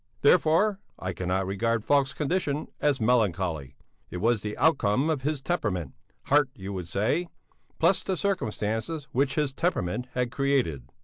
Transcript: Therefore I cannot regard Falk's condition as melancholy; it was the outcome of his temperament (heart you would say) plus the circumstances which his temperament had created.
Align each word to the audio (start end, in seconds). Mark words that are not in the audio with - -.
Therefore 0.23 0.79
I 0.97 1.13
cannot 1.13 1.45
regard 1.45 1.85
Falk's 1.85 2.11
condition 2.11 2.69
as 2.79 2.99
melancholy; 2.99 3.75
it 4.09 4.17
was 4.17 4.41
the 4.41 4.57
outcome 4.57 5.11
of 5.11 5.21
his 5.21 5.43
temperament 5.43 5.93
(heart 6.23 6.49
you 6.55 6.73
would 6.73 6.87
say) 6.87 7.27
plus 7.77 8.01
the 8.01 8.17
circumstances 8.17 9.03
which 9.11 9.35
his 9.35 9.53
temperament 9.53 10.07
had 10.15 10.31
created. 10.31 10.89